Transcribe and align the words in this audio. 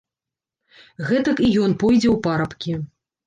Гэтак 1.09 1.43
і 1.47 1.51
ён 1.65 1.71
пойдзе 1.85 2.09
ў 2.13 2.17
парабкі. 2.27 2.73